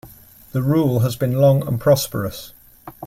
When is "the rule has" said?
0.51-1.15